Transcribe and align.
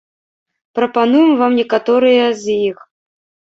Прапануем 0.79 1.29
вам 1.43 1.51
некаторыя 1.61 2.25
з 2.43 2.59
іх. 2.73 2.77